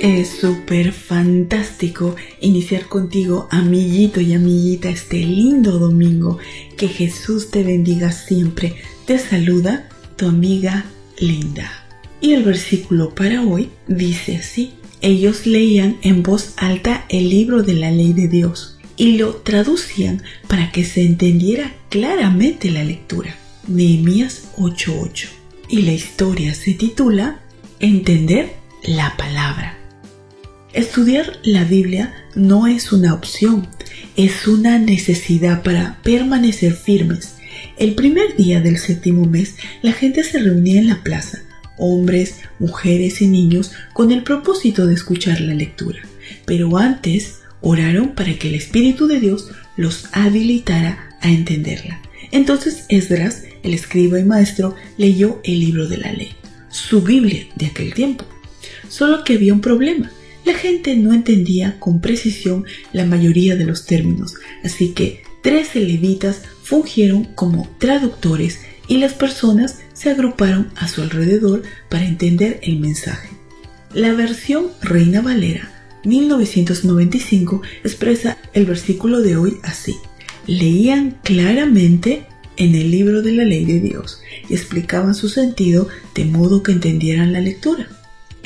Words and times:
Es 0.00 0.28
súper 0.28 0.92
fantástico 0.92 2.16
iniciar 2.42 2.86
contigo, 2.86 3.48
amiguito 3.50 4.20
y 4.20 4.34
amiguita, 4.34 4.90
este 4.90 5.16
lindo 5.16 5.78
domingo. 5.78 6.38
Que 6.76 6.88
Jesús 6.88 7.50
te 7.50 7.62
bendiga 7.62 8.12
siempre. 8.12 8.76
Te 9.06 9.18
saluda 9.18 9.88
tu 10.16 10.26
amiga 10.26 10.84
Linda. 11.18 11.70
Y 12.20 12.34
el 12.34 12.42
versículo 12.44 13.14
para 13.14 13.42
hoy 13.42 13.70
dice 13.88 14.36
así. 14.36 14.74
Ellos 15.00 15.46
leían 15.46 15.96
en 16.02 16.22
voz 16.22 16.52
alta 16.56 17.06
el 17.08 17.30
libro 17.30 17.62
de 17.62 17.74
la 17.74 17.90
ley 17.90 18.12
de 18.12 18.28
Dios 18.28 18.78
y 18.96 19.16
lo 19.16 19.36
traducían 19.36 20.22
para 20.46 20.72
que 20.72 20.84
se 20.84 21.02
entendiera 21.04 21.74
claramente 21.88 22.70
la 22.70 22.84
lectura. 22.84 23.34
Nehemías 23.66 24.48
8:8. 24.58 25.28
Y 25.68 25.82
la 25.82 25.92
historia 25.92 26.54
se 26.54 26.74
titula 26.74 27.40
Entender 27.80 28.56
la 28.84 29.16
palabra. 29.16 29.78
Estudiar 30.76 31.38
la 31.42 31.64
Biblia 31.64 32.12
no 32.34 32.66
es 32.66 32.92
una 32.92 33.14
opción, 33.14 33.66
es 34.14 34.46
una 34.46 34.78
necesidad 34.78 35.62
para 35.62 36.02
permanecer 36.02 36.74
firmes. 36.74 37.36
El 37.78 37.94
primer 37.94 38.36
día 38.36 38.60
del 38.60 38.76
séptimo 38.76 39.24
mes, 39.24 39.54
la 39.80 39.94
gente 39.94 40.22
se 40.22 40.38
reunía 40.38 40.78
en 40.78 40.88
la 40.88 41.02
plaza, 41.02 41.38
hombres, 41.78 42.40
mujeres 42.58 43.22
y 43.22 43.28
niños, 43.28 43.72
con 43.94 44.12
el 44.12 44.22
propósito 44.22 44.86
de 44.86 44.92
escuchar 44.92 45.40
la 45.40 45.54
lectura. 45.54 46.00
Pero 46.44 46.76
antes 46.76 47.38
oraron 47.62 48.14
para 48.14 48.38
que 48.38 48.48
el 48.48 48.54
Espíritu 48.54 49.06
de 49.06 49.18
Dios 49.18 49.50
los 49.78 50.10
habilitara 50.12 51.08
a 51.22 51.30
entenderla. 51.30 52.02
Entonces 52.32 52.84
Esdras, 52.90 53.44
el 53.62 53.72
escriba 53.72 54.20
y 54.20 54.24
maestro, 54.24 54.74
leyó 54.98 55.40
el 55.42 55.58
libro 55.58 55.88
de 55.88 55.96
la 55.96 56.12
ley, 56.12 56.34
su 56.68 57.00
Biblia 57.00 57.46
de 57.54 57.64
aquel 57.64 57.94
tiempo. 57.94 58.26
Solo 58.90 59.24
que 59.24 59.36
había 59.36 59.54
un 59.54 59.62
problema 59.62 60.10
la 60.46 60.54
gente 60.54 60.94
no 60.96 61.12
entendía 61.12 61.78
con 61.80 62.00
precisión 62.00 62.64
la 62.92 63.04
mayoría 63.04 63.56
de 63.56 63.66
los 63.66 63.84
términos, 63.84 64.34
así 64.62 64.92
que 64.92 65.24
tres 65.42 65.74
levitas 65.74 66.42
fungieron 66.62 67.24
como 67.24 67.68
traductores 67.78 68.60
y 68.86 68.98
las 68.98 69.12
personas 69.12 69.80
se 69.92 70.10
agruparon 70.10 70.70
a 70.76 70.86
su 70.86 71.02
alrededor 71.02 71.64
para 71.88 72.06
entender 72.06 72.60
el 72.62 72.78
mensaje. 72.78 73.28
La 73.92 74.12
versión 74.12 74.68
Reina 74.82 75.20
Valera 75.20 75.72
1995 76.04 77.62
expresa 77.82 78.38
el 78.52 78.66
versículo 78.66 79.22
de 79.22 79.36
hoy 79.36 79.56
así. 79.64 79.96
Leían 80.46 81.18
claramente 81.24 82.24
en 82.56 82.76
el 82.76 82.92
libro 82.92 83.20
de 83.20 83.32
la 83.32 83.44
ley 83.44 83.64
de 83.64 83.80
Dios 83.80 84.20
y 84.48 84.54
explicaban 84.54 85.16
su 85.16 85.28
sentido 85.28 85.88
de 86.14 86.24
modo 86.24 86.62
que 86.62 86.70
entendieran 86.70 87.32
la 87.32 87.40
lectura. 87.40 87.88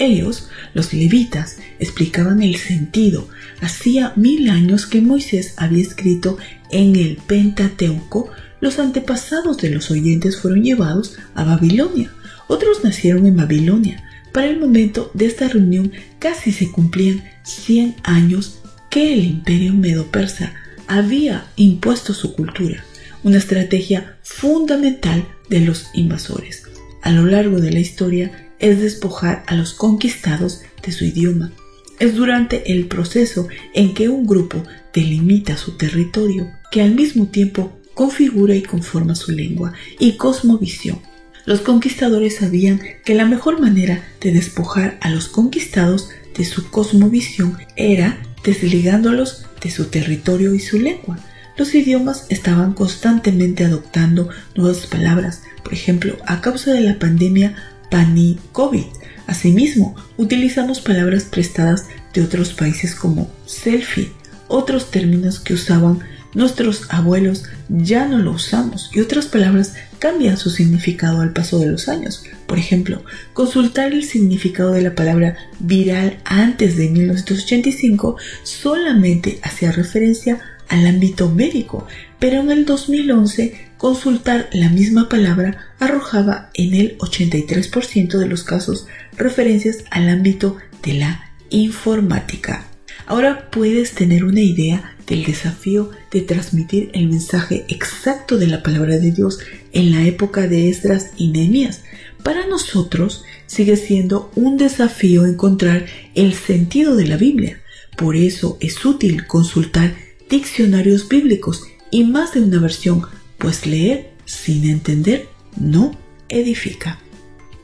Ellos, 0.00 0.48
los 0.72 0.94
levitas, 0.94 1.58
explicaban 1.78 2.42
el 2.42 2.56
sentido. 2.56 3.28
Hacía 3.60 4.14
mil 4.16 4.48
años 4.48 4.86
que 4.86 5.02
Moisés 5.02 5.52
había 5.58 5.82
escrito 5.82 6.38
en 6.70 6.96
el 6.96 7.18
Pentateuco, 7.18 8.30
los 8.62 8.78
antepasados 8.78 9.58
de 9.58 9.68
los 9.68 9.90
oyentes 9.90 10.40
fueron 10.40 10.62
llevados 10.64 11.16
a 11.34 11.44
Babilonia. 11.44 12.10
Otros 12.48 12.82
nacieron 12.82 13.26
en 13.26 13.36
Babilonia. 13.36 14.02
Para 14.32 14.46
el 14.46 14.58
momento 14.58 15.10
de 15.12 15.26
esta 15.26 15.48
reunión 15.48 15.92
casi 16.18 16.50
se 16.52 16.72
cumplían 16.72 17.22
100 17.42 17.96
años 18.02 18.60
que 18.88 19.12
el 19.12 19.24
imperio 19.24 19.74
medo-persa 19.74 20.54
había 20.86 21.46
impuesto 21.56 22.14
su 22.14 22.32
cultura, 22.32 22.84
una 23.22 23.36
estrategia 23.36 24.16
fundamental 24.22 25.28
de 25.50 25.60
los 25.60 25.88
invasores. 25.92 26.62
A 27.02 27.10
lo 27.10 27.26
largo 27.26 27.60
de 27.60 27.72
la 27.72 27.80
historia, 27.80 28.49
es 28.60 28.80
despojar 28.80 29.42
a 29.46 29.54
los 29.54 29.74
conquistados 29.74 30.62
de 30.84 30.92
su 30.92 31.04
idioma. 31.04 31.52
Es 31.98 32.14
durante 32.14 32.72
el 32.72 32.86
proceso 32.86 33.48
en 33.74 33.94
que 33.94 34.08
un 34.08 34.26
grupo 34.26 34.62
delimita 34.94 35.56
su 35.56 35.76
territorio 35.76 36.50
que 36.70 36.82
al 36.82 36.94
mismo 36.94 37.26
tiempo 37.26 37.78
configura 37.94 38.54
y 38.54 38.62
conforma 38.62 39.14
su 39.14 39.32
lengua 39.32 39.72
y 39.98 40.16
cosmovisión. 40.16 41.00
Los 41.46 41.60
conquistadores 41.60 42.36
sabían 42.36 42.80
que 43.04 43.14
la 43.14 43.24
mejor 43.24 43.60
manera 43.60 44.04
de 44.20 44.32
despojar 44.32 44.98
a 45.00 45.10
los 45.10 45.28
conquistados 45.28 46.10
de 46.36 46.44
su 46.44 46.70
cosmovisión 46.70 47.58
era 47.76 48.22
desligándolos 48.44 49.46
de 49.62 49.70
su 49.70 49.86
territorio 49.86 50.54
y 50.54 50.60
su 50.60 50.78
lengua. 50.78 51.18
Los 51.56 51.74
idiomas 51.74 52.26
estaban 52.28 52.72
constantemente 52.72 53.64
adoptando 53.64 54.28
nuevas 54.54 54.86
palabras. 54.86 55.42
Por 55.62 55.74
ejemplo, 55.74 56.16
a 56.26 56.40
causa 56.40 56.72
de 56.72 56.80
la 56.80 56.98
pandemia 56.98 57.54
Pani-COVID. 57.90 58.86
Asimismo, 59.26 59.94
utilizamos 60.16 60.80
palabras 60.80 61.24
prestadas 61.24 61.86
de 62.14 62.22
otros 62.22 62.52
países 62.52 62.94
como 62.94 63.30
selfie. 63.46 64.10
Otros 64.48 64.90
términos 64.90 65.38
que 65.38 65.54
usaban 65.54 66.00
nuestros 66.34 66.86
abuelos 66.90 67.44
ya 67.68 68.06
no 68.06 68.18
lo 68.18 68.32
usamos 68.32 68.90
y 68.94 69.00
otras 69.00 69.26
palabras 69.26 69.74
cambian 69.98 70.36
su 70.36 70.50
significado 70.50 71.20
al 71.20 71.32
paso 71.32 71.58
de 71.58 71.66
los 71.66 71.88
años. 71.88 72.24
Por 72.46 72.58
ejemplo, 72.58 73.04
consultar 73.32 73.92
el 73.92 74.04
significado 74.04 74.72
de 74.72 74.82
la 74.82 74.94
palabra 74.94 75.36
viral 75.58 76.18
antes 76.24 76.76
de 76.76 76.88
1985 76.88 78.16
solamente 78.42 79.40
hacía 79.42 79.72
referencia 79.72 80.40
al 80.68 80.86
ámbito 80.86 81.28
médico, 81.28 81.86
pero 82.18 82.40
en 82.40 82.50
el 82.50 82.64
2011 82.64 83.69
consultar 83.80 84.50
la 84.52 84.68
misma 84.68 85.08
palabra 85.08 85.72
arrojaba 85.78 86.50
en 86.52 86.74
el 86.74 86.98
83% 86.98 88.18
de 88.18 88.26
los 88.26 88.44
casos 88.44 88.86
referencias 89.16 89.78
al 89.90 90.10
ámbito 90.10 90.58
de 90.82 90.92
la 90.92 91.32
informática. 91.48 92.66
Ahora 93.06 93.48
puedes 93.50 93.92
tener 93.92 94.24
una 94.24 94.42
idea 94.42 94.94
del 95.06 95.24
desafío 95.24 95.92
de 96.10 96.20
transmitir 96.20 96.90
el 96.92 97.08
mensaje 97.08 97.64
exacto 97.68 98.36
de 98.36 98.48
la 98.48 98.62
palabra 98.62 98.98
de 98.98 99.12
Dios 99.12 99.38
en 99.72 99.92
la 99.92 100.04
época 100.04 100.46
de 100.46 100.68
Esdras 100.68 101.12
y 101.16 101.28
Nehemías. 101.28 101.80
Para 102.22 102.46
nosotros 102.46 103.24
sigue 103.46 103.76
siendo 103.76 104.30
un 104.34 104.58
desafío 104.58 105.24
encontrar 105.24 105.86
el 106.14 106.34
sentido 106.34 106.96
de 106.96 107.06
la 107.06 107.16
Biblia. 107.16 107.62
Por 107.96 108.14
eso 108.14 108.58
es 108.60 108.84
útil 108.84 109.26
consultar 109.26 109.96
diccionarios 110.28 111.08
bíblicos 111.08 111.62
y 111.90 112.04
más 112.04 112.34
de 112.34 112.42
una 112.42 112.58
versión 112.58 113.06
pues 113.40 113.66
leer 113.66 114.12
sin 114.26 114.68
entender 114.68 115.28
no 115.56 115.92
edifica. 116.28 116.98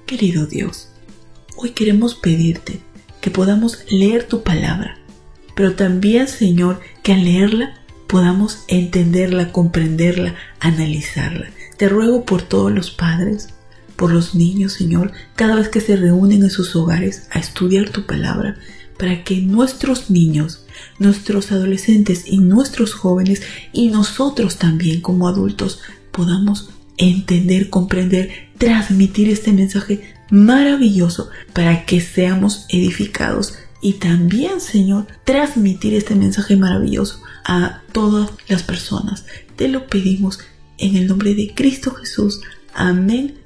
Querido 0.07 0.47
Dios, 0.47 0.89
hoy 1.57 1.71
queremos 1.71 2.15
pedirte 2.15 2.81
que 3.21 3.31
podamos 3.31 3.85
leer 3.89 4.27
tu 4.27 4.43
palabra, 4.43 4.99
pero 5.55 5.75
también, 5.75 6.29
Señor, 6.29 6.81
que 7.03 7.13
al 7.13 7.25
leerla 7.25 7.79
podamos 8.07 8.65
entenderla, 8.69 9.53
comprenderla, 9.53 10.35
analizarla. 10.61 11.51
Te 11.77 11.89
ruego 11.89 12.25
por 12.25 12.43
todos 12.43 12.73
los 12.73 12.91
padres, 12.91 13.51
por 13.97 14.13
los 14.13 14.35
niños, 14.35 14.75
Señor, 14.75 15.13
cada 15.35 15.57
vez 15.57 15.69
que 15.69 15.81
se 15.81 15.97
reúnen 15.97 16.43
en 16.43 16.51
sus 16.51 16.77
hogares 16.77 17.29
a 17.31 17.39
estudiar 17.39 17.91
tu 17.91 18.07
palabra, 18.07 18.57
para 18.99 19.25
que 19.25 19.41
nuestros 19.41 20.11
niños 20.11 20.67
nuestros 20.99 21.53
adolescentes 21.53 22.25
y 22.27 22.39
nuestros 22.39 22.95
jóvenes 22.95 23.43
y 23.73 23.89
nosotros 23.89 24.57
también 24.57 25.01
como 25.01 25.29
adultos 25.29 25.81
podamos 26.11 26.71
entender, 26.97 27.69
comprender, 27.71 28.51
transmitir 28.59 29.29
este 29.29 29.53
mensaje 29.53 30.15
maravilloso 30.31 31.29
para 31.53 31.85
que 31.85 32.01
seamos 32.01 32.67
edificados 32.69 33.55
y 33.83 33.95
también, 33.95 34.61
Señor, 34.61 35.07
transmitir 35.25 35.95
este 35.95 36.15
mensaje 36.15 36.57
maravilloso 36.57 37.21
a 37.45 37.83
todas 37.93 38.31
las 38.49 38.63
personas. 38.63 39.27
Te 39.55 39.69
lo 39.69 39.87
pedimos 39.87 40.41
en 40.79 40.97
el 40.97 41.07
nombre 41.07 41.35
de 41.35 41.55
Cristo 41.55 41.93
Jesús. 41.93 42.41
Amén 42.75 43.46